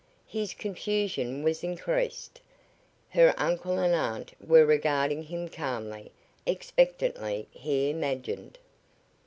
His 0.25 0.55
confusion 0.55 1.43
was 1.43 1.63
increased. 1.63 2.41
Her 3.09 3.35
uncle 3.37 3.77
and 3.77 3.93
aunt 3.93 4.33
were 4.43 4.65
regarding 4.65 5.21
him 5.21 5.47
calmly, 5.47 6.11
expectantly, 6.47 7.47
he 7.51 7.91
imagined. 7.91 8.57